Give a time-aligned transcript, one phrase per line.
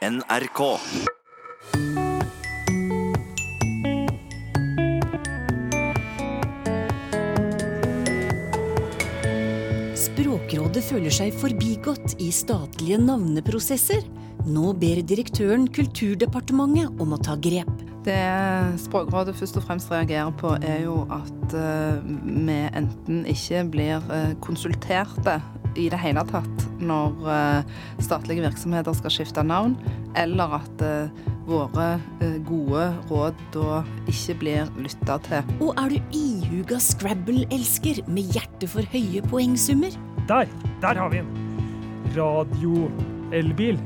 [0.00, 0.60] NRK.
[9.92, 14.00] Språkrådet føler seg forbigått i statlige navneprosesser.
[14.48, 17.68] Nå ber direktøren Kulturdepartementet om å ta grep.
[18.08, 18.16] Det
[18.80, 24.32] Språkrådet først og fremst reagerer på, er jo at uh, vi enten ikke blir uh,
[24.40, 25.42] konsulterte
[25.80, 29.76] i det hele tatt når uh, statlige virksomheter skal skifte navn,
[30.18, 30.82] eller at
[31.46, 31.86] våre
[32.46, 33.80] gode råd da
[34.10, 35.52] ikke blir lytta til.
[35.60, 39.94] Og er du ihuga Scrabble-elsker med hjerte for høye poengsummer?
[40.30, 40.50] Der!
[40.82, 41.32] Der har vi en.
[42.16, 43.78] Radio-elbil.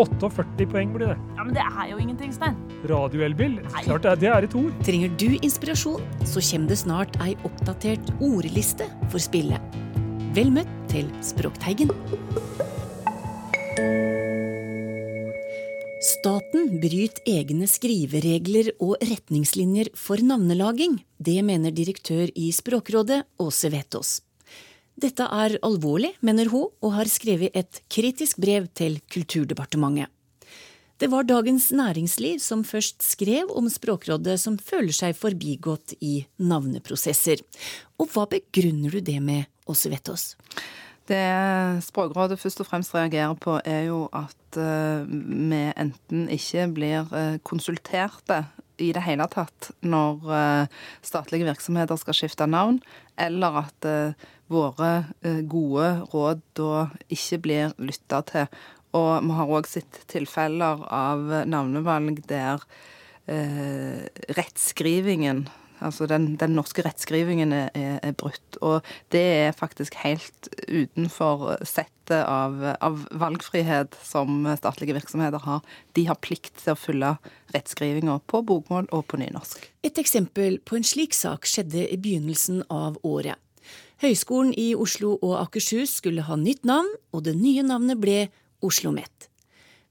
[0.00, 1.18] 48 poeng blir det.
[1.36, 2.56] Ja, Men det er jo ingenting, Stein.
[2.88, 3.58] Radioelbil?
[3.84, 4.72] Klart det det er et ord.
[4.86, 9.60] Trenger du inspirasjon, så kommer det snart ei oppdatert ordliste for spillet.
[10.32, 11.90] Vel møtt til Språkteigen.
[16.02, 20.98] Staten bryter egne skriveregler og retningslinjer for navnelaging.
[21.18, 24.20] Det mener direktør i Språkrådet, Åse Vetås.
[24.98, 30.10] Dette er alvorlig, mener hun, og har skrevet et kritisk brev til Kulturdepartementet.
[31.02, 37.40] Det var Dagens Næringsliv som først skrev om Språkrådet som føler seg forbigått i navneprosesser.
[37.98, 40.36] Og hva begrunner du det med, Åse Vettås?
[41.10, 41.24] Det
[41.82, 47.40] Språkrådet først og fremst reagerer på, er jo at uh, vi enten ikke blir uh,
[47.42, 48.44] konsulterte
[48.78, 52.78] i det hele tatt når uh, statlige virksomheter skal skifte navn,
[53.18, 53.90] eller at
[54.52, 54.92] våre
[55.48, 58.46] gode råd da ikke blir lytta til.
[58.98, 62.64] Og vi har òg sett tilfeller av navnevalg der
[63.30, 64.04] eh,
[64.36, 65.46] rettskrivingen
[65.82, 68.58] Altså den, den, norske rettskrivingen er, er, brutt.
[68.62, 75.62] Og det er faktisk helt utenfor settet av, av, valgfrihet som statlige virksomheter har.
[75.96, 77.14] De har plikt til å følge
[77.54, 79.66] rettskrivinga på bokmål og på nynorsk.
[79.86, 83.40] Et eksempel på en slik sak skjedde i begynnelsen av året.
[84.02, 88.16] Høgskolen i Oslo og Akershus skulle ha nytt navn, og det nye navnet ble
[88.62, 89.28] Oslo OsloMet.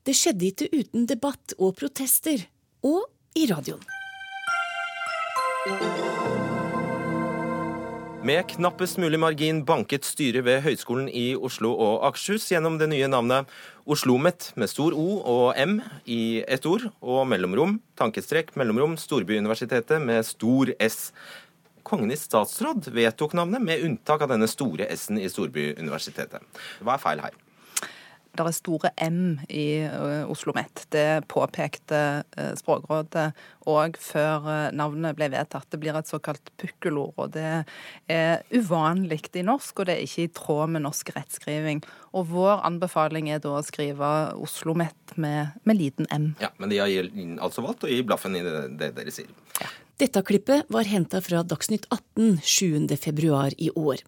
[0.01, 2.47] Det skjedde ikke uten debatt og protester,
[2.81, 3.03] og
[3.37, 3.83] i radioen.
[8.25, 13.09] Med knappest mulig margin banket styret ved Høgskolen i Oslo og Akershus gjennom det nye
[13.09, 13.49] navnet
[13.81, 20.01] Oslo OsloMet med stor O og M i ett ord, og mellomrom, tankestrek, mellomrom, Storbyuniversitetet
[20.01, 21.11] med stor S.
[21.83, 26.45] Kongen i statsråd vedtok navnet, med unntak av denne store S-en i Storbyuniversitetet.
[26.85, 27.41] Hva er feil her?
[28.31, 30.86] Det er store M i uh, Oslo OsloMet.
[30.94, 33.28] Det påpekte uh, Språkrådet
[33.69, 35.68] òg før uh, navnet ble vedtatt.
[35.69, 37.64] Det blir et såkalt pukkelord, og det
[38.12, 41.84] er uvanlig i norsk, og det er ikke i tråd med norsk rettskriving.
[42.18, 44.08] Og vår anbefaling er da å skrive
[44.40, 46.36] Oslo OsloMet med, med, liten M.
[46.40, 46.90] Ja, Men de har
[47.42, 49.31] altså valgt å gi blaffen i det, det dere sier.
[49.59, 49.69] Ja.
[50.02, 52.96] Dette klippet var henta fra Dagsnytt 18 7.
[52.98, 54.02] februar i år.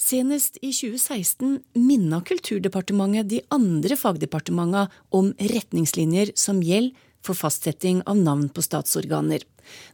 [0.00, 8.16] Senest i 2016 minna Kulturdepartementet de andre fagdepartementene om retningslinjer som gjelder for fastsetting av
[8.16, 9.42] navn på statsorganer.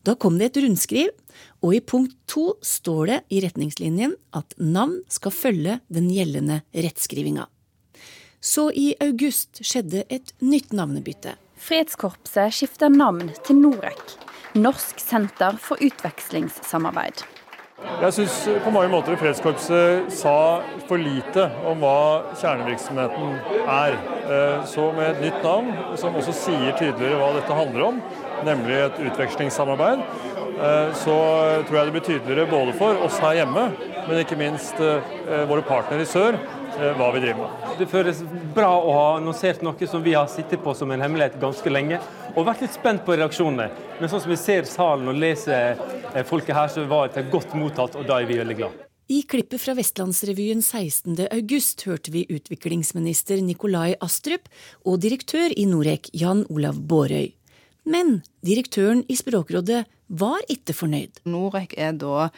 [0.06, 1.10] Da kom det et rundskriv,
[1.58, 7.48] og i punkt to står det i retningslinjen at navn skal følge den gjeldende rettskrivinga.
[8.38, 11.34] Så i august skjedde et nytt navnebytte.
[11.58, 14.14] Fredskorpset skifter navn til Norec,
[14.54, 17.26] Norsk senter for utvekslingssamarbeid.
[17.76, 23.34] Jeg syns på mange måter Fredskorpset sa for lite om hva kjernevirksomheten
[23.72, 23.96] er.
[24.26, 25.68] Eh, så med et nytt navn,
[26.00, 28.00] som også sier tydeligere hva dette handler om,
[28.48, 30.04] nemlig et utvekslingssamarbeid,
[30.56, 31.16] eh, så
[31.68, 33.68] tror jeg det blir tydeligere både for oss her hjemme,
[34.06, 36.40] men ikke minst eh, våre partnere i sør,
[36.76, 37.68] hva vi driver med.
[37.80, 38.18] Det føles
[38.56, 42.00] bra å ha annonsert noe som vi har sittet på som en hemmelighet ganske lenge,
[42.36, 43.70] og vært litt spent på reaksjonene.
[44.00, 45.78] Men sånn som vi ser salen og leser
[46.12, 48.82] eh, folket her, så var det godt mottatt, og da er vi veldig glad.
[49.06, 54.48] I klippet fra Vestlandsrevyen 16.8 hørte vi utviklingsminister Nikolai Astrup
[54.82, 57.30] og direktør i Norec Jan Olav Bårøy.
[57.86, 61.22] Men direktøren i Språkrådet var ikke fornøyd.
[61.30, 62.28] Norec er da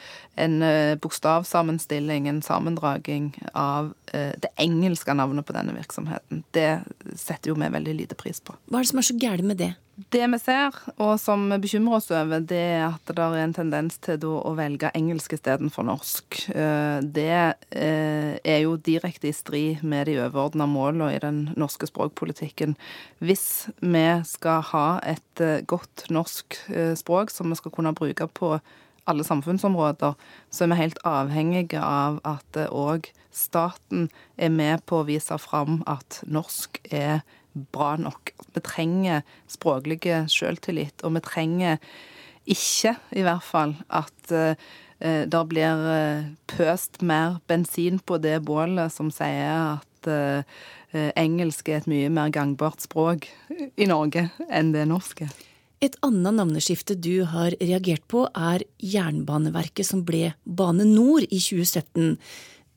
[0.40, 6.44] en eh, bokstavsammenstilling, en sammendraging av eh, det engelske navnet på denne virksomheten.
[6.52, 6.70] Det
[7.16, 8.56] setter jo vi veldig lite pris på.
[8.68, 9.72] Hva er det som er så gærent med det?
[9.98, 13.96] Det vi ser, og som bekymrer oss over, det er at det er en tendens
[13.98, 16.38] til å velge engelsk istedenfor norsk.
[16.54, 17.26] Eh, det
[17.74, 22.76] er jo direkte i strid med de overordna målene i den norske språkpolitikken.
[23.18, 26.60] Hvis vi skal ha et godt norsk
[27.00, 28.54] språk som vi skal kunne bruke på
[29.08, 30.14] alle samfunnsområder,
[30.50, 35.82] så er vi helt avhengige av at òg staten er med på å vise fram
[35.90, 37.22] at norsk er
[37.74, 38.32] bra nok.
[38.54, 41.82] Vi trenger språklige selvtillit, og vi trenger
[42.48, 44.54] ikke, i hvert fall, at uh,
[44.98, 45.84] det blir
[46.50, 50.08] pøst mer bensin på det bålet som sier at
[51.14, 53.28] engelsk er et mye mer gangbart språk
[53.78, 55.28] i Norge enn det norske.
[55.78, 62.16] Et annet navneskifte du har reagert på, er Jernbaneverket som ble Bane Nor i 2017.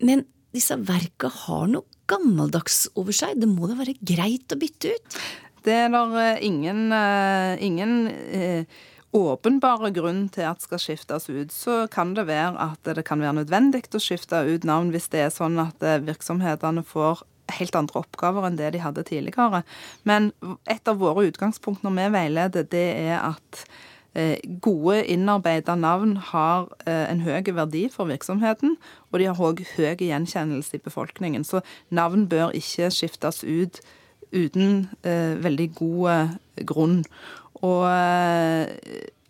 [0.06, 0.22] Men
[0.54, 3.40] disse verka har noe gammeldags over seg.
[3.42, 5.20] Det må da være greit å bytte ut?
[5.66, 8.80] Det er der eh, ingen, uh, ingen uh,
[9.16, 11.54] åpenbare grunn til at skal skiftes ut.
[11.54, 15.26] Så kan det være at det kan være nødvendig å skifte ut navn hvis det
[15.28, 17.26] er sånn at virksomhetene får
[17.58, 19.64] helt andre oppgaver enn det de hadde tidligere.
[20.08, 20.32] Men
[20.70, 23.80] et av våre utgangspunkt når vi veileder, det er at eh,
[24.62, 28.76] Gode, innarbeida navn har eh, en høy verdi for virksomheten,
[29.12, 31.46] og de har òg høy gjenkjennelse i befolkningen.
[31.48, 33.80] Så navn bør ikke skiftes ut
[34.32, 36.38] uten eh, veldig god
[36.68, 37.04] grunn.
[37.62, 37.86] Og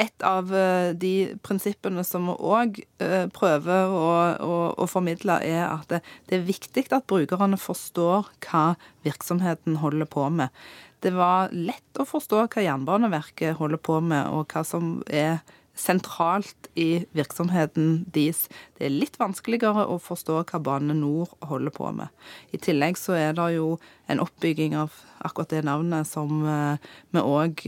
[0.02, 1.14] et av eh, de
[1.46, 4.10] prinsippene som vi òg eh, prøver å,
[4.42, 8.66] å, å, formidle, er at det, det er viktig at brukerne forstår hva
[9.06, 10.54] virksomheten holder på med.
[11.02, 15.42] Det var lett å forstå hva Jernbaneverket holder på med, og hva som er
[15.78, 18.46] sentralt i virksomheten deres.
[18.78, 22.12] Det er litt vanskeligere å forstå hva Bane NOR holder på med.
[22.54, 23.78] I tillegg så er det jo
[24.12, 24.94] en oppbygging av
[25.24, 27.66] akkurat det navnet som eh, vi òg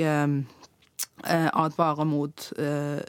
[1.23, 2.99] advarer mot eh,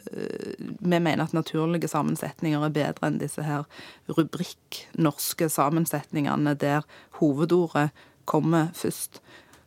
[0.79, 3.65] Vi mener at naturlige sammensetninger er bedre enn disse her
[4.07, 6.85] rubrikk-norske sammensetningene der
[7.19, 7.89] hovedordet
[8.25, 9.21] kommer først.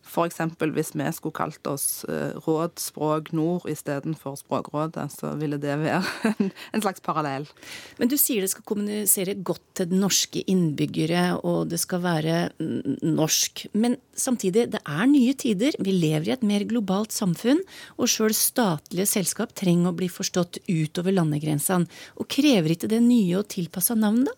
[0.09, 0.41] F.eks.
[0.73, 6.01] hvis vi skulle kalt oss eh, Råd Språk Nord istedenfor Språkrådet, så ville det være
[6.75, 7.47] en slags parallell.
[8.01, 12.39] Men du sier det skal kommunisere godt til norske innbyggere, og det skal være
[13.05, 13.67] norsk.
[13.77, 15.77] Men samtidig, det er nye tider.
[15.79, 17.61] Vi lever i et mer globalt samfunn,
[17.99, 21.89] og sjøl statlige selskap trenger å bli forstått utover landegrensene.
[22.19, 24.37] Og krever ikke det nye og tilpassa navn, da?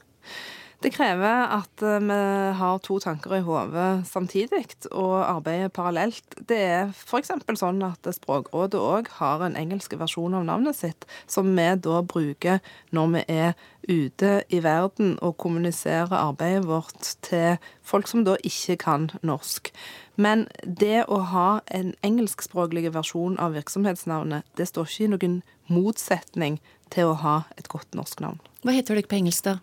[0.81, 2.17] Det krever at eh, vi
[2.57, 6.25] har to tanker i hodet samtidig og arbeider parallelt.
[6.49, 7.35] Det er f.eks.
[7.61, 12.65] sånn at Språkrådet òg har en engelsk versjon av navnet sitt, som vi da bruker
[12.97, 13.53] når vi er
[13.91, 19.69] ute i verden og kommuniserer arbeidet vårt til folk som da ikke kan norsk.
[20.17, 26.57] Men det å ha en engelskspråklig versjon av virksomhetsnavnet, det står ikke i noen motsetning
[26.89, 28.41] til å ha et godt norsk navn.
[28.65, 29.61] Hva heter dere på engelsk, da?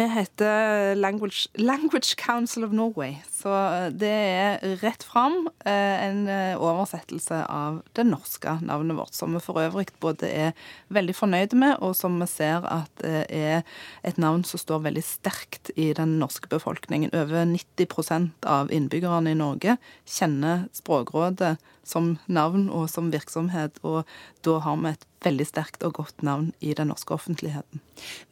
[0.00, 3.18] Vi heter Language, Language, Council of Norway.
[3.30, 9.12] Så eh, det er rett fram eh, en eh, oversettelse av det norske navnet vårt,
[9.12, 10.54] som vi for øvrig både er
[10.88, 13.60] veldig fornøyde med, og som vi ser at er
[14.06, 17.12] et navn som står veldig sterkt i den norske befolkningen.
[17.12, 19.76] Over 90% av innbyggerne i Norge
[20.08, 24.08] kjenner Språkrådet som navn og som virksomhet, og
[24.46, 27.82] da har vi et veldig sterkt og godt navn i den norske offentligheten.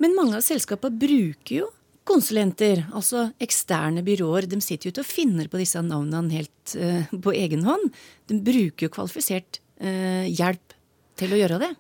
[0.01, 1.73] Men mange av selskapene bruker jo
[2.09, 4.49] konsulenter, altså eksterne byråer.
[4.49, 7.91] De sitter jo ikke og finner på disse navnene helt uh, på egen hånd.
[8.31, 10.73] De bruker jo kvalifisert uh, hjelp
[11.21, 11.75] til å gjøre det.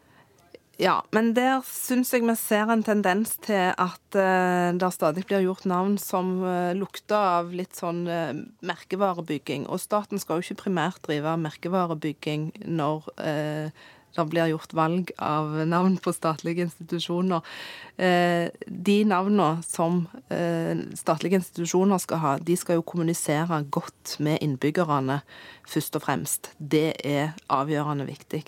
[0.78, 5.42] Ja, men der syns jeg vi ser en tendens til at uh, det stadig blir
[5.42, 8.30] gjort navn som uh, lukter av litt sånn uh,
[8.62, 9.66] merkevarebygging.
[9.66, 13.10] Og staten skal jo ikke primært drive merkevarebygging når
[14.18, 17.40] det blir gjort valg av navn på statlige institusjoner.
[17.98, 20.04] De navnene som
[20.98, 25.20] statlige institusjoner skal ha, de skal jo kommunisere godt med innbyggerne,
[25.68, 26.52] først og fremst.
[26.58, 28.44] Det er avgjørende viktig.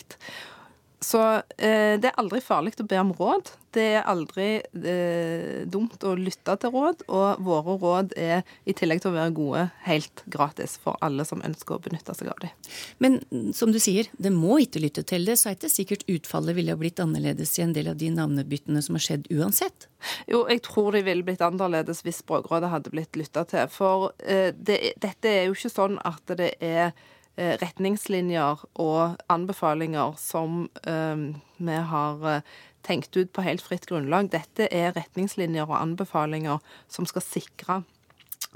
[1.01, 1.21] Så
[1.57, 3.49] eh, det er aldri farlig å be om råd.
[3.73, 9.01] Det er aldri eh, dumt å lytte til råd, og våre råd er i tillegg
[9.01, 12.53] til å være gode helt gratis for alle som ønsker å benytte seg av dem.
[13.01, 13.17] Men
[13.57, 16.59] som du sier, det må ikke lytte til det, så er det ikke sikkert utfallet
[16.59, 19.89] ville ha blitt annerledes i en del av de navnebyttene som har skjedd uansett?
[20.29, 23.73] Jo, jeg tror de ville blitt annerledes hvis Språkrådet hadde blitt lytta til.
[23.73, 26.93] For eh, det, dette er jo ikke sånn at det er
[27.41, 31.23] retningslinjer og anbefalinger som eh,
[31.57, 32.55] vi har eh,
[32.87, 34.31] tenkt ut på helt fritt grunnlag.
[34.33, 37.81] Dette er retningslinjer og anbefalinger som skal sikre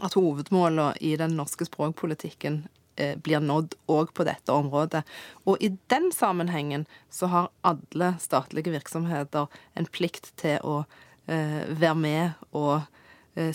[0.03, 2.65] at hovedmålene i den norske språkpolitikken
[2.95, 5.01] blir nådd òg på dette området.
[5.51, 10.77] Og i den sammenhengen så har alle statlige virksomheter en plikt til å
[11.27, 13.04] være med og Eh,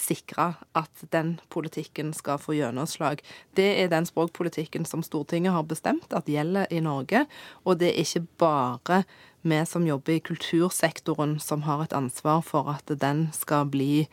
[0.02, 3.22] sikre at den politikken skal få gjennomslag.
[3.56, 7.26] Det er den språkpolitikken som Stortinget har bestemt at gjelder i Norge.
[7.64, 9.04] Og det er ikke bare
[9.42, 14.08] vi som jobber i kultursektoren som har et ansvar for at den skal bli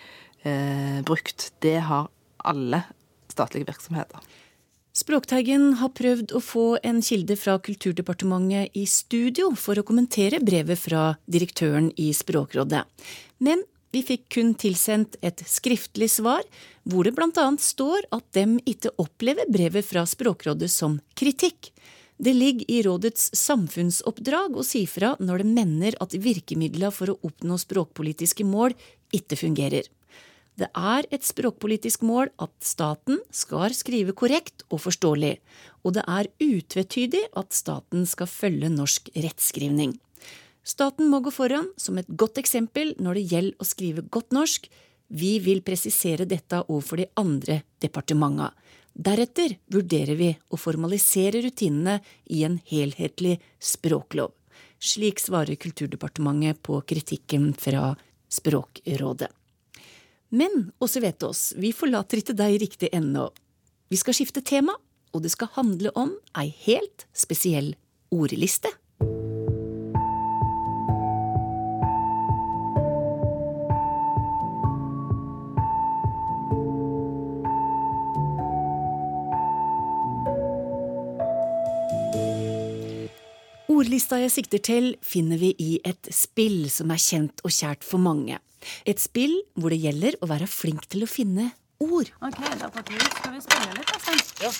[0.46, 1.50] eh, brukt.
[1.62, 2.10] Det har
[2.46, 2.84] alle
[3.32, 4.22] statlige virksomheter.
[4.96, 10.80] Språkteigen har prøvd å få en kilde fra Kulturdepartementet i studio for å kommentere brevet
[10.80, 12.86] fra direktøren i Språkrådet.
[13.44, 13.60] Men
[13.94, 16.42] vi fikk kun tilsendt et skriftlig svar,
[16.84, 21.70] hvor det annet står at dem ikke opplever brevet fra Språkrådet som kritikk.
[22.18, 27.18] Det ligger i rådets samfunnsoppdrag å si fra når det mener at virkemidlene for å
[27.28, 28.72] oppnå språkpolitiske mål
[29.16, 29.84] ikke fungerer.
[30.56, 35.34] Det er et språkpolitisk mål at staten skal skrive korrekt og forståelig,
[35.84, 39.98] og det er utvetydig at staten skal følge norsk rettskrivning.
[40.66, 44.66] Staten må gå foran som et godt eksempel når det gjelder å skrive godt norsk.
[45.06, 48.50] Vi vil presisere dette overfor de andre departementene.
[48.96, 52.00] Deretter vurderer vi å formalisere rutinene
[52.32, 54.32] i en helhetlig språklov.
[54.80, 57.92] Slik svarer Kulturdepartementet på kritikken fra
[58.32, 59.28] Språkrådet.
[60.34, 63.28] Men Åse Vetås, vi forlater ikke deg riktig ennå.
[63.92, 64.74] Vi skal skifte tema,
[65.14, 67.74] og det skal handle om ei helt spesiell
[68.10, 68.72] ordliste.
[83.86, 88.02] Ordlista jeg sikter til, finner vi i et spill som er kjent og kjært for
[88.02, 88.40] mange.
[88.82, 92.10] Et spill hvor det gjelder å være flink til å finne ord.
[92.18, 94.50] Ok, da skal vi spille litt, da, Ja.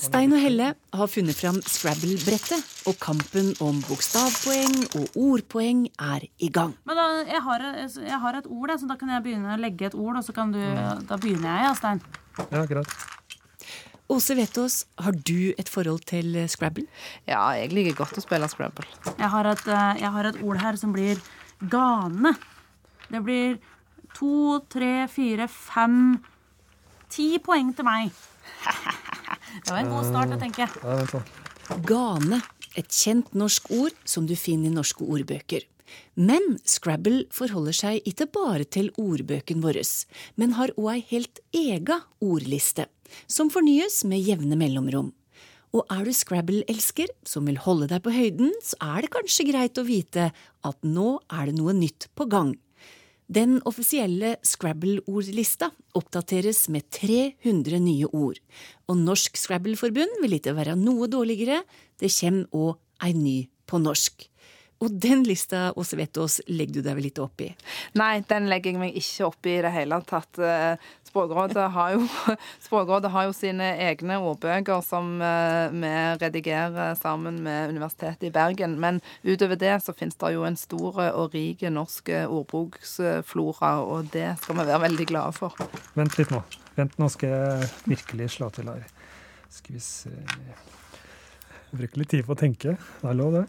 [0.00, 6.48] Stein og Helle har funnet fram Scrabble-brettet, og kampen om bokstavpoeng og ordpoeng er i
[6.48, 6.72] gang.
[6.88, 7.70] Men da, jeg har,
[8.00, 10.32] jeg har et ord, så da kan jeg begynne å legge et ord, og så
[10.32, 12.06] kan du Da begynner jeg, ja, Stein.
[12.48, 13.02] Ja, greit.
[14.12, 16.84] Åse Vetås, har du et forhold til Scrabble?
[17.24, 18.84] Ja, jeg liker godt å spille Scrabble.
[19.16, 21.20] Jeg har et, eh, jeg har et ord her som blir
[21.72, 22.34] gane.
[23.08, 23.56] Det blir
[24.14, 26.20] to, tre, fire, fem
[27.12, 28.12] Ti poeng til meg.
[29.64, 30.70] Det var en god start, jeg tenker.
[30.80, 31.82] jeg.
[31.84, 32.38] Gane,
[32.72, 35.66] et kjent norsk ord som du finner i norske ordbøker.
[36.16, 39.84] Men Scrabble forholder seg ikke bare til ordbøkene våre,
[40.40, 42.88] men har òg ei helt ega ordliste,
[43.30, 45.12] som fornyes med jevne mellomrom.
[45.72, 49.80] Og er du Scrabble-elsker som vil holde deg på høyden, så er det kanskje greit
[49.80, 50.28] å vite
[50.68, 52.52] at nå er det noe nytt på gang.
[53.32, 58.36] Den offisielle Scrabble-ordlista oppdateres med 300 nye ord,
[58.90, 61.62] og Norsk Scrabble-forbund vil ikke være noe dårligere,
[61.96, 64.26] det kommer òg ei ny på norsk.
[64.82, 67.52] Og den lista, Åse Vettås, legger du deg vel litt opp i?
[67.98, 70.40] Nei, den legger jeg meg ikke opp i i det hele tatt.
[70.42, 72.06] Eh, Språkrådet har jo,
[72.66, 78.78] Språkrådet har jo sine egne ordbøker som eh, vi redigerer sammen med Universitetet i Bergen.
[78.80, 84.32] Men utover det så finnes det jo en stor og rik norsk ordboksflora, og det
[84.42, 85.56] skal vi være veldig glade for.
[85.98, 86.42] Vent litt nå.
[86.78, 88.88] Vent, nå skal jeg virkelig slå til her.
[89.52, 92.76] Skal vi se Jeg bruker litt tid på å tenke.
[92.80, 93.44] Det er lov, det.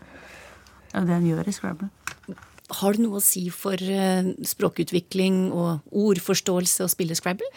[0.94, 1.90] Det den gjør i Scrabble.
[2.80, 7.50] Har det noe å si for eh, språkutvikling og ordforståelse å spille Scrabble?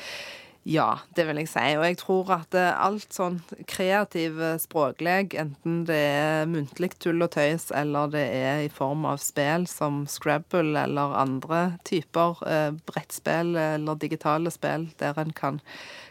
[0.67, 1.63] Ja, det vil jeg si.
[1.79, 3.37] Og jeg tror at eh, alt sånn
[3.71, 9.05] kreativ eh, språklek, enten det er muntlig tull og tøys, eller det er i form
[9.07, 15.61] av spill som Scrabble eller andre typer eh, brettspill eller digitale spill der en kan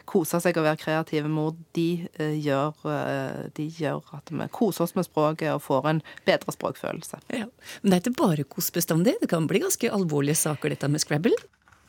[0.08, 4.86] kose seg og være kreative med, de, eh, gjør, eh, de gjør at vi koser
[4.86, 7.20] oss med språket og får en bedre språkfølelse.
[7.34, 7.50] Ja.
[7.82, 9.18] Men det er ikke bare kos bestandig.
[9.20, 11.36] Det kan bli ganske alvorlige saker, dette med Scrabble.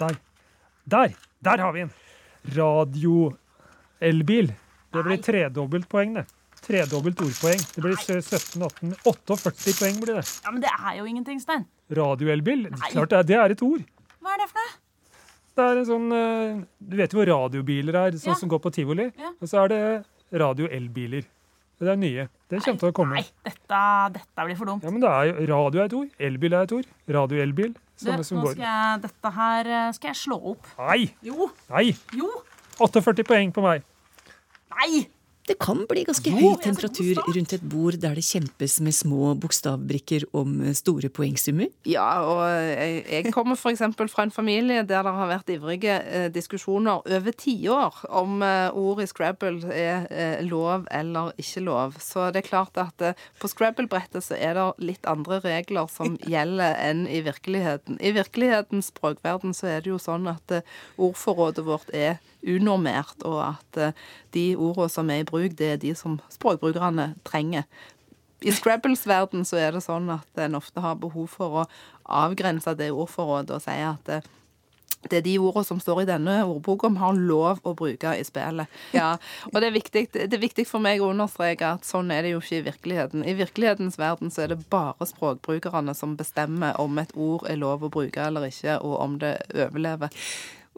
[0.03, 0.19] Der.
[0.83, 1.15] Der!
[1.47, 1.95] Der har vi en!
[2.55, 4.51] Radio-elbil.
[4.93, 6.25] Det blir tredobbelt poeng, det.
[6.67, 7.61] Tredobbelt ordpoeng.
[7.75, 10.25] Det blir 17, 18, 48 poeng blir det.
[10.43, 11.65] Ja, Men det er jo ingenting, Stein.
[11.93, 12.67] Radioelbil.
[12.91, 13.85] Klart det er, det er et ord.
[14.19, 14.75] Hva er det for noe?
[15.57, 18.37] Det er en sånn eh, Du vet jo hvor radiobiler er, sånn Ja.
[18.37, 19.07] som går på tivoli?
[19.17, 19.31] Ja.
[19.41, 19.79] Og så er det
[20.43, 21.25] radioelbiler.
[21.77, 22.27] Det er nye.
[22.49, 23.19] Det kommer til å komme.
[23.21, 23.79] Nei, dette,
[24.17, 24.83] dette blir for dumt.
[24.83, 26.09] Ja, men det er jo, Radio er et ord.
[26.19, 26.87] Elbil er et ord.
[27.17, 27.75] Radioelbil.
[27.97, 28.57] Sånne som går
[29.01, 30.67] dette her eh, skal jeg slå opp.
[30.77, 31.07] Nei!
[31.25, 31.87] Jo, Nei!
[32.17, 32.29] jo,
[32.79, 33.85] 48 poeng på meg.
[34.77, 35.07] nei!
[35.47, 39.31] Det kan bli ganske Jo, høy temperatur rundt et bord der det kjempes med små
[39.39, 41.69] bokstavbrikker om store poengsummer.
[41.87, 43.85] Ja, og jeg, kommer f.eks.
[44.11, 48.99] fra en familie der det har vært ivrige eh, diskusjoner over tiår om eh, ord
[49.03, 51.95] i Scrabble er eh, lov eller ikke lov.
[52.03, 56.19] Så det er klart at eh, på Scrabble-brettet så er det litt andre regler som
[56.33, 58.01] gjelder enn i virkeligheten.
[58.03, 63.41] I virkelighetens språkverden så er det jo sånn at eh, ordforrådet vårt er unormert, og
[63.49, 67.67] at eh, de ordene som er i bruk, det er de som språkbrukerne trenger.
[68.45, 71.67] I Scrabbles verden så er det sånn at en ofte har behov for å
[72.05, 74.27] avgrense det ordforrådet og si at eh,
[75.07, 78.25] det er de ordene som står i denne ordboka vi har lov å bruke i
[78.27, 78.69] spillet.
[78.97, 79.15] Ja,
[79.51, 82.33] og det er, viktig, det er viktig for meg å understreke at sånn er det
[82.33, 83.25] jo ikke i virkeligheten.
[83.25, 87.85] I virkelighetens verden så er det bare språkbrukerne som bestemmer om et ord er lov
[87.85, 90.13] å bruke eller ikke, og om det overlever.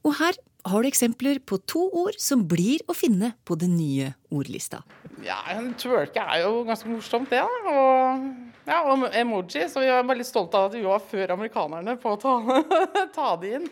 [0.03, 0.37] Og her
[0.69, 4.81] har du eksempler på to ord som blir å finne på den nye ordlista.
[5.23, 5.39] Ja,
[5.79, 7.41] twerke er jo ganske morsomt, det.
[7.41, 7.73] da.
[7.73, 8.27] Og,
[8.69, 12.15] ja, og emoji, så vi er litt stolte av at vi var før amerikanerne på
[12.15, 12.35] å ta,
[13.17, 13.67] ta det inn.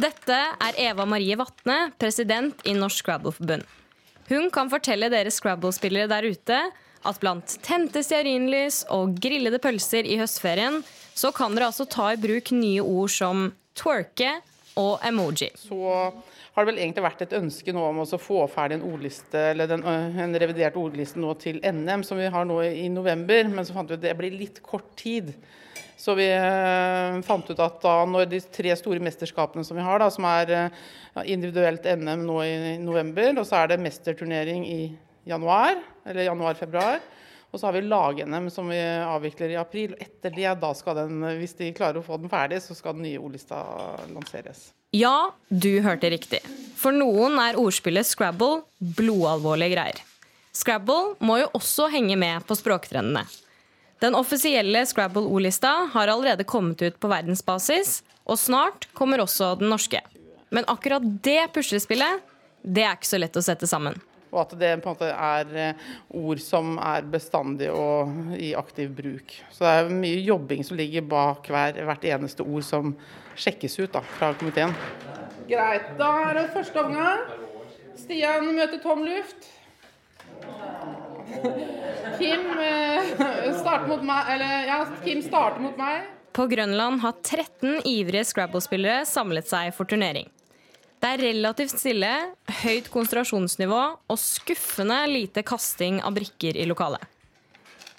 [0.00, 3.66] Dette er Eva Marie Vatne, president i Norsk Scrabble-forbund.
[4.30, 6.60] Hun kan fortelle dere Scrabble-spillere der ute
[7.00, 10.82] at blant tente stearinlys og grillede pølser i høstferien,
[11.16, 14.36] så kan dere altså ta i bruk nye ord som twerke,
[14.78, 15.50] og emoji.
[15.58, 15.78] Så
[16.54, 19.84] har det vel egentlig vært et ønske nå om å få ferdig en ordliste, den,
[19.86, 23.50] en revidert ordliste nå til NM, som vi har nå i november.
[23.50, 25.32] Men så fant vi at det blir litt kort tid.
[26.00, 26.26] Så vi
[27.26, 30.70] fant ut at da når de tre store mesterskapene som vi har, da, som er
[31.28, 34.80] individuelt NM nå i november, og så er det mesterturnering i
[35.28, 35.76] januar,
[36.08, 37.02] eller januar-februar.
[37.50, 39.96] Og så har vi lag-NM som vi avvikler i april.
[39.98, 43.08] Etter det, da skal den, hvis de klarer å få den ferdig, så skal den
[43.08, 43.58] nye ordlista
[44.12, 44.68] lanseres.
[44.94, 46.40] Ja, du hørte riktig.
[46.78, 50.00] For noen er ordspillet Scrabble blodalvorlige greier.
[50.54, 53.24] Scrabble må jo også henge med på språktrendene.
[54.00, 60.00] Den offisielle Scrabble-ordlista har allerede kommet ut på verdensbasis, og snart kommer også den norske.
[60.50, 62.22] Men akkurat det puslespillet,
[62.62, 63.98] det er ikke så lett å sette sammen.
[64.30, 65.86] Og at det på en måte er eh,
[66.20, 69.34] ord som er bestandig og i aktiv bruk.
[69.50, 72.94] Så det er mye jobbing som ligger bak hver, hvert eneste ord som
[73.38, 74.74] sjekkes ut da, fra komiteen.
[75.50, 75.94] Greit.
[75.98, 77.24] Da er det første omgang.
[77.98, 79.50] Stian møter tom luft.
[82.18, 83.12] Kim eh,
[83.58, 86.06] starter mot meg, eller ja, Kim starter mot meg.
[86.36, 90.30] På Grønland har 13 ivrige Scrabble-spillere samlet seg for turnering.
[91.00, 92.10] Det er relativt stille,
[92.60, 93.80] høyt konsentrasjonsnivå
[94.12, 97.00] og skuffende lite kasting av brikker i lokalet.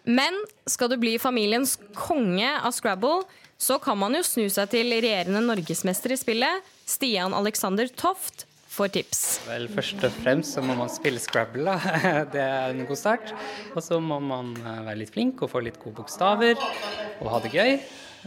[0.05, 0.37] Men
[0.69, 3.23] skal du bli familiens konge av Scrabble,
[3.61, 8.87] så kan man jo snu seg til regjerende norgesmester i spillet, Stian Alexander Toft, for
[8.87, 9.41] tips.
[9.49, 11.65] Vel, Først og fremst så må man spille Scrabble.
[11.67, 12.23] Da.
[12.33, 13.33] Det er en god start.
[13.75, 17.41] Og så må man eh, være litt flink og få litt gode bokstaver og ha
[17.43, 17.73] det gøy.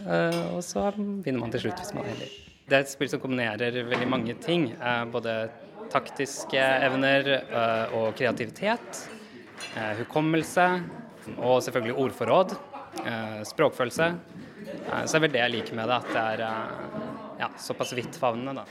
[0.04, 2.43] Eh, og så vinner man til slutt hvis man er heldig.
[2.64, 4.70] Det er et spill som kombinerer veldig mange ting.
[4.72, 5.34] Eh, både
[5.92, 9.02] taktiske evner eh, og kreativitet.
[9.76, 10.68] Eh, hukommelse.
[11.34, 12.56] Og selvfølgelig ordforråd.
[13.48, 14.06] Språkfølelse.
[14.14, 16.42] Så det er vel det jeg liker med det, at det er
[17.40, 18.66] ja, såpass vidtfavnende, da.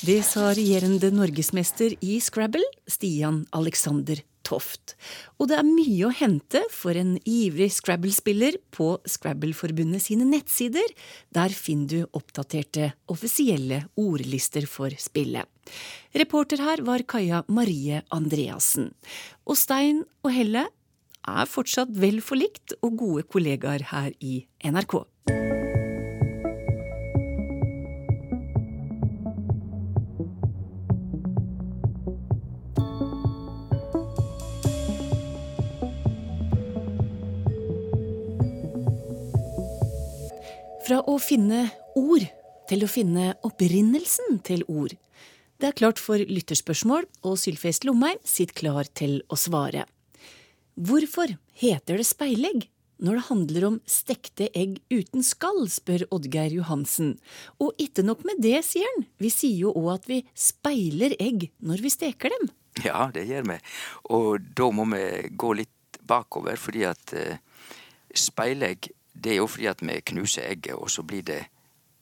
[0.00, 4.96] Det sa regjerende norgesmester i Scrabble, Stian Alexander Toft.
[5.38, 10.86] Og det er mye å hente for en ivrig Scrabble-spiller på Scrabble-forbundet sine nettsider.
[11.34, 15.46] Der finner du oppdaterte offisielle ordlister for spillet.
[16.18, 18.90] Reporter her var Kaja Marie Andreassen.
[19.46, 20.66] Og Stein og Helle
[21.30, 25.02] er fortsatt vel forlikt og gode kollegaer her i NRK.
[40.90, 42.24] Fra å finne ord
[42.66, 44.96] til å finne opprinnelsen til ord.
[45.62, 49.84] Det er klart for lytterspørsmål, og Sylfest Lomheim sitter klar til å svare.
[50.74, 52.66] Hvorfor heter det speilegg
[52.98, 57.20] når det handler om stekte egg uten skall, spør Oddgeir Johansen.
[57.62, 61.52] Og ikke nok med det, sier han, vi sier jo òg at vi speiler egg
[61.62, 62.50] når vi steker dem.
[62.82, 63.62] Ja, det gjør vi.
[64.10, 65.06] Og da må vi
[65.38, 67.38] gå litt bakover, fordi at uh,
[68.10, 71.40] speilegg det er jo fordi at vi knuser egget, og så blir det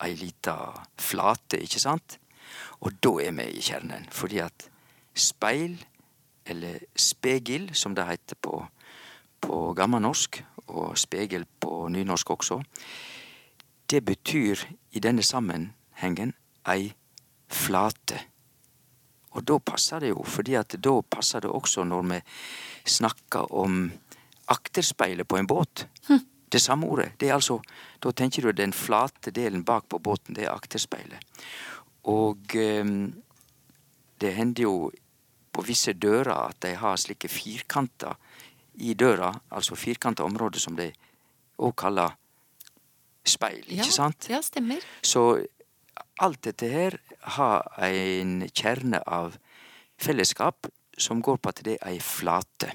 [0.03, 0.55] ei lita
[0.99, 2.19] flate, ikke sant?
[2.81, 4.69] Og da er vi i kjernen, fordi at
[5.15, 5.77] speil,
[6.45, 8.61] eller spegil, som det heter på,
[9.41, 12.61] på gammelnorsk, og spegel på nynorsk også,
[13.89, 14.61] det betyr
[14.93, 16.33] i denne sammenhengen
[16.69, 16.91] ei
[17.49, 18.19] flate.
[19.37, 22.19] Og da passer det jo, fordi at da passer det også når vi
[22.89, 23.89] snakker om
[24.49, 25.85] akterspeilet på en båt.
[26.49, 27.11] Hm det samme ordet.
[27.19, 27.61] Det er altså,
[28.03, 31.19] Da tenker du den flate delen bak på båten, det er akterspeilet.
[32.03, 32.85] Og eh,
[34.21, 34.91] det hender jo
[35.51, 38.15] på visse dører at de har slike firkanter
[38.79, 40.91] i døra, altså firkanta områder som de
[41.59, 42.15] òg kaller
[43.25, 44.29] speil, ja, ikke sant?
[44.29, 44.79] Ja, stemmer.
[45.03, 45.43] Så
[46.19, 46.95] alt dette her
[47.35, 49.35] har en kjerne av
[49.99, 52.71] fellesskap som går på at det er ei flate.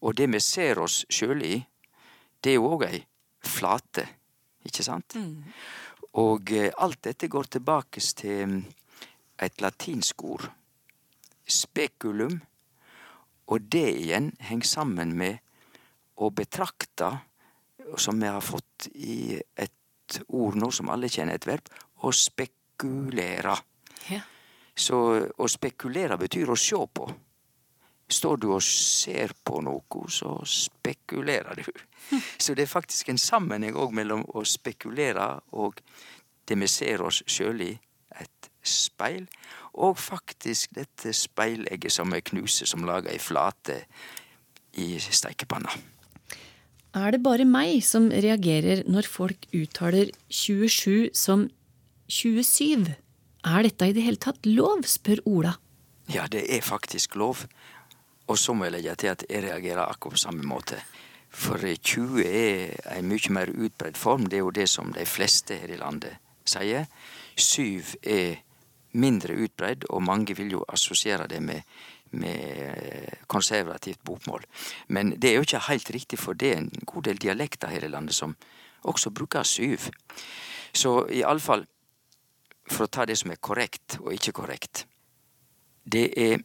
[0.00, 1.60] Og det vi ser oss sjøl i,
[2.42, 3.02] det er jo òg ei
[3.46, 4.06] flate
[4.66, 5.16] ikke sant?
[6.20, 8.58] Og eh, alt dette går tilbake til mm,
[9.42, 10.44] et latinsk ord,
[11.48, 12.36] speculum,
[13.50, 15.40] og det igjen henger sammen med
[16.22, 17.10] å betrakte,
[17.98, 21.66] som vi har fått i et ord nå som alle kjenner et verb,
[22.06, 23.56] å spekulere.
[24.12, 24.22] Ja.
[24.72, 27.08] Så å spekulere betyr å se på.
[28.10, 31.70] Står du og ser på noe, så spekulerer du.
[32.42, 35.78] Så det er faktisk en sammenheng òg mellom å spekulere og
[36.48, 37.72] det vi ser oss sjøl i,
[38.20, 39.24] et speil,
[39.72, 43.78] og faktisk dette speilegget som vi knuser, som lager ei flate
[44.76, 45.72] i steikepanna.
[46.92, 51.46] Er det bare meg som reagerer når folk uttaler 27 som
[52.12, 52.92] 27?
[53.48, 55.54] Er dette i det hele tatt lov, spør Ola.
[56.12, 57.46] Ja, det er faktisk lov.
[58.32, 60.78] Og så må jeg legge til at jeg reagerer akkurat på samme måte.
[61.32, 64.24] For 20 er en mye mer utbredt form.
[64.28, 66.16] Det er jo det som de fleste her i landet
[66.48, 66.86] sier.
[67.36, 68.40] 7 er
[68.92, 71.60] mindre utbredt, og mange vil jo assosiere det med,
[72.12, 74.44] med konservativt bokmål.
[74.88, 77.84] Men det er jo ikke helt riktig, for det er en god del dialekter her
[77.84, 78.36] i landet som
[78.84, 79.76] også bruker 7.
[80.72, 81.66] Så iallfall,
[82.68, 84.84] for å ta det som er korrekt og ikke korrekt
[85.82, 86.38] Det er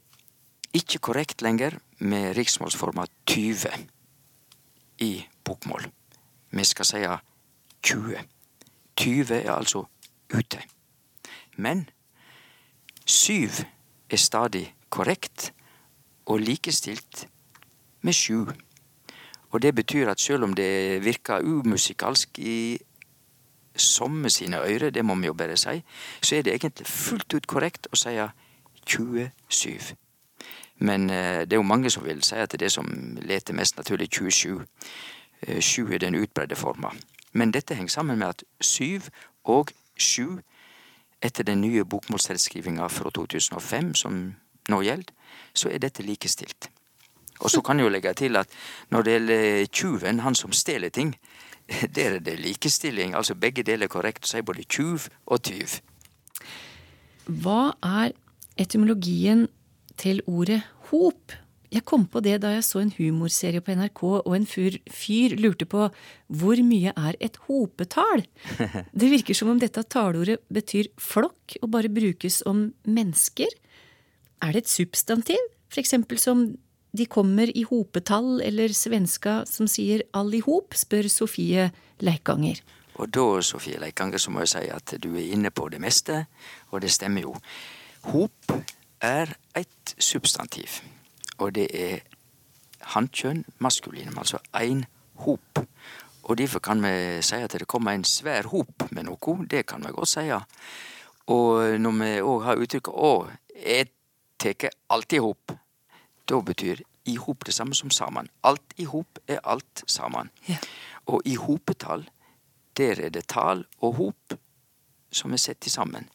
[0.78, 3.88] ikke korrekt lenger med riksmålsforma 20
[5.04, 5.12] i
[5.44, 5.88] bokmål.
[6.50, 7.02] Vi skal si
[7.82, 8.18] 20.
[8.96, 9.84] 20 er altså
[10.34, 10.62] ute.
[11.56, 11.88] Men
[13.06, 13.48] 7
[14.10, 15.52] er stadig korrekt
[16.26, 17.28] og likestilt
[18.02, 18.46] med 7.
[19.50, 22.78] Og det betyr at selv om det virker umusikalsk i
[23.76, 25.82] somme sine øyre, det må vi jo bare si,
[26.22, 28.14] så er det egentlig fullt ut korrekt å si
[28.86, 29.96] 27.
[30.78, 33.54] Men eh, det er jo mange som vil si at det er det som leter
[33.54, 34.60] mest naturlig 27.
[35.42, 36.92] Eh, 7 er den utbredde forma.
[37.32, 39.00] Men dette henger sammen med at 7
[39.44, 40.40] og 7
[41.22, 44.34] etter den nye bokmålsselskrivinga fra 2005 som
[44.68, 45.14] nå gjelder,
[45.54, 46.70] så er dette likestilt.
[47.40, 48.50] Og så kan jeg jo legge til at
[48.90, 51.16] når det gjelder tjuven, han som stjeler ting,
[51.96, 53.14] der er det likestilling.
[53.14, 55.80] Altså begge deler er korrekt Så er både tjuv og tyv.
[57.26, 58.12] Hva er
[58.56, 59.48] etymologien
[59.98, 61.34] til ordet hop?
[61.68, 65.34] Jeg kom på det da jeg så en humorserie på NRK, og en fyr, fyr
[65.36, 65.88] lurte på
[66.32, 68.24] hvor mye er et hopetall?
[69.00, 73.52] Det virker som om dette taleordet betyr flokk og bare brukes om mennesker.
[74.40, 75.44] Er det et substantiv,
[75.76, 76.46] eksempel som
[76.96, 81.68] de kommer i hopetall, eller svenska som sier all i hop, spør Sofie
[82.00, 82.62] Leikanger.
[82.98, 86.24] Og da, Sofie Leikanger, så må jeg si at du er inne på det meste,
[86.72, 87.36] og det stemmer jo.
[88.08, 88.56] Hop
[89.00, 90.80] er et substantiv,
[91.38, 92.00] og det er
[92.94, 94.84] hannkjønn maskulinum, altså ein
[95.24, 95.62] hop.
[96.22, 99.84] Og derfor kan vi si at det kommer en svær hop med noe, det kan
[99.84, 100.26] vi godt si.
[101.28, 103.30] Og når vi òg har uttrykket 'å,
[103.66, 103.88] jeg
[104.38, 105.56] tar alt i hop',
[106.28, 108.28] da betyr i hop det samme som sammen.
[108.44, 110.30] Alt i hop er alt sammen.
[110.48, 110.56] Ja.
[111.06, 112.08] Og i hopetall,
[112.76, 114.38] der er det tall og hop
[115.10, 116.08] som er sett sammen.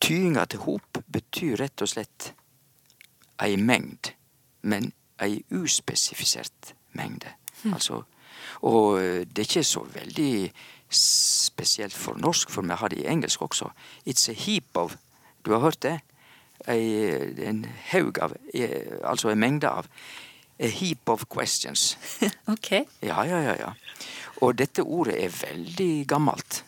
[0.00, 2.32] Tyinga til hop betyr rett og slett
[3.40, 4.12] ei mengd,
[4.62, 7.32] men ei uspesifisert mengde.
[7.72, 8.02] Altså,
[8.64, 10.52] og det er ikke så veldig
[10.90, 13.70] spesielt for norsk, for vi har det i engelsk også.
[14.08, 14.96] It's a heap of
[15.44, 16.00] Du har hørt det?
[16.68, 18.34] Ei, en haug av
[19.04, 19.86] Altså en mengde av
[20.60, 21.98] A heap of questions.
[22.52, 22.70] Ok.
[23.02, 23.70] Ja, ja, ja, ja.
[24.44, 26.64] Og dette ordet er veldig gammelt.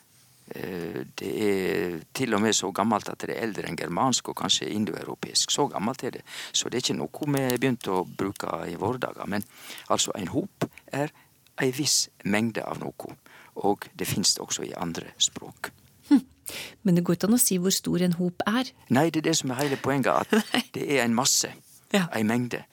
[0.55, 4.37] Eh, Det er til og med så gammelt at det er eldre enn germansk og
[4.37, 5.51] kanskje indoeuropeisk.
[5.51, 6.23] Så gammelt er det.
[6.53, 9.27] Så det er ikke noe vi har begynt å bruke i våre dager.
[9.27, 9.45] Men
[9.89, 11.13] altså, en hop er
[11.61, 13.17] ei viss mengde av noe.
[13.63, 15.71] Og det fins det også i andre språk.
[16.83, 18.69] Men det går ikke an å si hvor stor en hop er.
[18.91, 21.49] Nei, det er det som er hele poenget, at det er en masse.
[21.95, 22.09] Ja.
[22.13, 22.65] Ei mengde.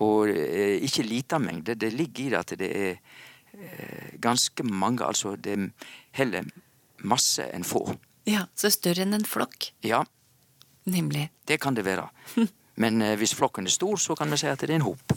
[0.00, 1.74] Og eh, ikke lita mengde.
[1.74, 2.94] Det ligger i det at det er
[3.52, 5.04] eh, ganske mange.
[5.04, 5.66] Altså det er
[6.16, 6.48] heller
[7.02, 7.84] masse enn få.
[8.28, 9.70] Ja, Så større enn en flokk.
[9.82, 10.04] Ja,
[10.86, 11.28] Nemlig.
[11.46, 12.08] det kan det være.
[12.80, 15.12] Men eh, hvis flokken er stor, så kan vi si at det er en hop.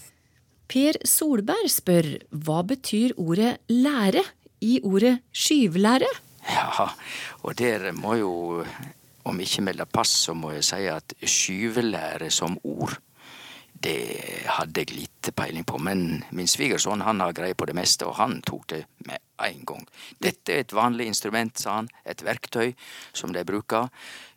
[0.67, 4.23] Per Solberg spør hva betyr ordet lære
[4.63, 6.07] i ordet skyvlære?
[6.49, 6.87] Ja,
[7.43, 8.31] og der må jo,
[9.27, 12.97] om ikke melde pass, så må jeg si at skyvelære som ord,
[13.83, 15.79] det hadde jeg lite peiling på.
[15.83, 19.63] Men min svigersønn han har greie på det meste, og han tok det med en
[19.67, 19.85] gang.
[20.23, 21.89] Dette er et vanlig instrument, sa han.
[22.05, 22.73] Et verktøy
[23.13, 23.89] som de bruker.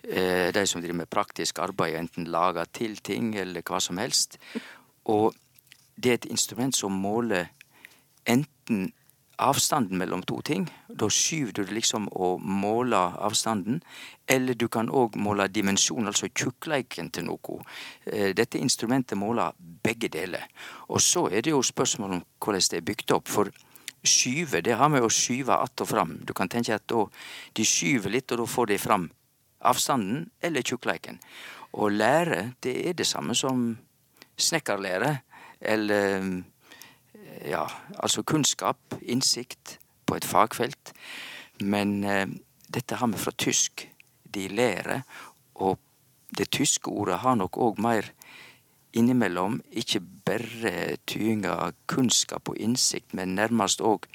[0.03, 4.39] Eh, de som driver med praktisk arbeid, enten lager til ting eller hva som helst.
[5.13, 5.35] Og
[5.97, 7.53] det er et instrument som måler
[8.27, 8.91] enten
[9.39, 10.67] avstanden mellom to ting.
[10.89, 13.83] Da skyver du det liksom og måler avstanden.
[14.29, 17.61] Eller du kan òg måle dimensjon, altså tjukkleiken til noe.
[18.07, 20.47] Eh, dette instrumentet måler begge deler.
[20.89, 23.29] Og så er det jo spørsmål om hvordan det er bygd opp.
[23.29, 23.53] For
[24.07, 26.19] skyve, det har med å skyve att og fram.
[26.25, 27.07] Du kan tenke at da
[27.55, 29.11] de skyver litt, og da får de fram
[29.61, 31.21] avstanden eller tjukkleiken.
[31.73, 33.77] Og lære, det er det samme som
[34.37, 35.19] snekkerlære.
[35.61, 36.45] Eller
[37.47, 37.67] ja,
[37.99, 40.93] altså kunnskap, innsikt på et fagfelt.
[41.61, 42.27] Men eh,
[42.69, 43.87] dette har vi fra tysk.
[44.35, 45.03] De lærer.
[45.55, 45.79] Og
[46.37, 48.11] det tyske ordet har nok òg mer
[48.97, 54.09] innimellom ikke bare tyinga kunnskap og innsikt, men nærmest òg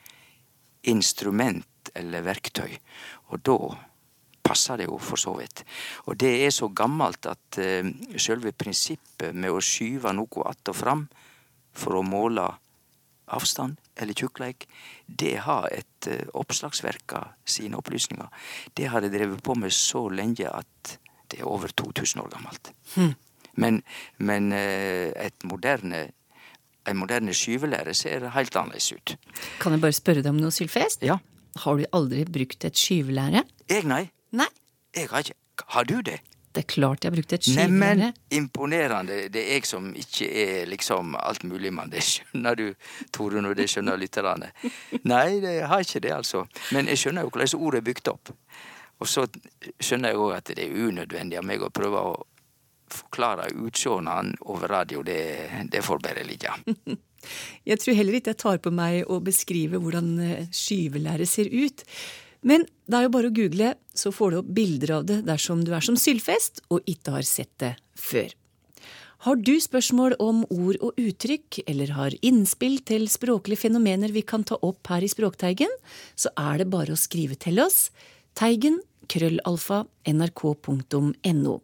[0.90, 2.78] instrument eller verktøy.
[3.32, 3.58] Og da
[4.42, 5.64] passer det jo for så vidt.
[6.10, 10.76] Og det er så gammelt at eh, selve prinsippet med å skyve noe att og
[10.76, 11.08] fram
[11.74, 12.50] for å måle
[13.36, 14.68] avstand eller tjukkleik,
[15.08, 18.30] det har et uh, oppslagsverk av sine opplysninger.
[18.78, 20.96] Det har det drevet på med så lenge at
[21.32, 22.74] det er over 2000 år gammelt.
[22.96, 23.14] Hmm.
[23.56, 23.84] Men,
[24.18, 26.10] men uh, et moderne
[26.90, 29.14] en moderne skyvelære ser helt annerledes ut.
[29.62, 31.04] Kan jeg bare spørre deg om noe, Sylfest?
[31.06, 31.20] Ja.
[31.62, 33.44] Har du aldri brukt et skyvelære?
[33.70, 34.08] Jeg, nei.
[34.34, 34.50] Nei.
[34.96, 35.38] Jeg har ikke
[35.72, 36.18] Har du det?
[36.52, 37.70] Det er klart jeg brukte et skyvelære.
[37.72, 39.20] Neimen, imponerende.
[39.32, 41.92] Det er jeg som ikke er liksom alt mulig mann.
[41.94, 42.66] Det skjønner du,
[43.14, 44.52] Torunn, og det skjønner lytterne.
[45.08, 46.44] Nei, jeg har ikke det, altså.
[46.76, 48.34] Men jeg skjønner jo hvordan ordet er bygd opp.
[49.02, 49.26] Og så
[49.82, 52.20] skjønner jeg òg at det er unødvendig av meg å prøve å
[52.92, 55.02] forklare utseendet over radio.
[55.08, 55.22] Det,
[55.72, 56.52] det får bare ligge.
[57.70, 61.84] Jeg tror heller ikke jeg tar på meg å beskrive hvordan eh, skyvelære ser ut.
[62.42, 65.66] Men det er jo bare å google, så får du opp bilder av det dersom
[65.66, 68.32] du er som Sylfest og ikke har sett det før.
[69.22, 74.42] Har du spørsmål om ord og uttrykk, eller har innspill til språklige fenomener vi kan
[74.42, 75.70] ta opp her i Språkteigen,
[76.18, 77.92] så er det bare å skrive til oss.
[78.34, 78.80] Teigen
[79.12, 81.60] krøllalfa nrk.no.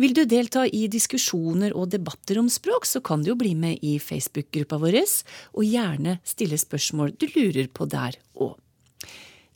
[0.00, 3.80] Vil du delta i diskusjoner og debatter om språk, så kan du jo bli med
[3.80, 5.00] i Facebook-gruppa vår,
[5.56, 8.58] og gjerne stille spørsmål du lurer på der òg.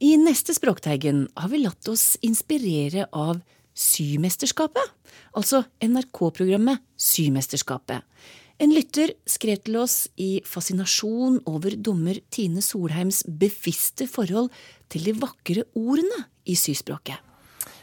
[0.04, 3.38] I neste Språkteigen har vi latt oss inspirere av
[3.72, 4.90] Symesterskapet,
[5.32, 8.02] altså NRK-programmet Symesterskapet.
[8.60, 14.52] En lytter skrev til oss i fascinasjon over dommer Tine Solheims bevisste forhold
[14.92, 17.16] til de vakre ordene i syspråket.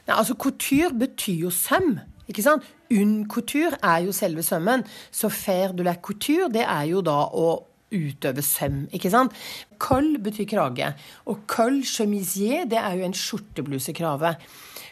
[0.06, 1.96] Ja, altså Couture betyr jo søm.
[2.30, 2.70] ikke sant?
[2.94, 4.86] Un couture er jo selve sømmen.
[5.10, 9.36] Så faire de la couture, det er jo da å utøve søm, ikke sant?
[9.82, 10.92] Col betyr krage.
[11.30, 14.36] Og col chemisier, det er jo en skjorteblusekrave.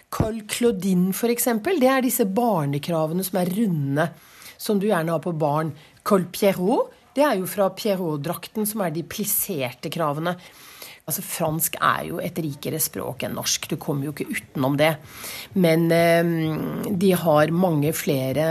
[0.09, 4.09] Col Claudine, for eksempel, det er disse barnekravene som er runde.
[4.59, 5.71] Som du gjerne har på barn.
[6.03, 10.35] Col Pierrot, det er jo fra Pierrot-drakten, som er de plisserte kravene.
[11.09, 14.91] Altså, Fransk er jo et rikere språk enn norsk, du kommer jo ikke utenom det.
[15.57, 16.29] Men eh,
[17.01, 18.45] de har mange flere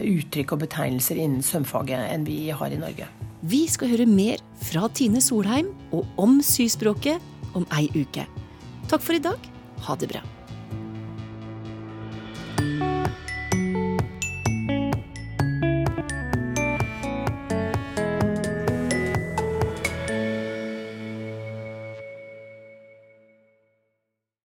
[0.00, 3.10] uttrykk og betegnelser innen sømfaget enn vi har i Norge.
[3.44, 7.20] Vi skal høre mer fra Tine Solheim og om syspråket
[7.56, 8.24] om ei uke.
[8.88, 9.52] Takk for i dag.
[9.86, 10.22] Ha det bra.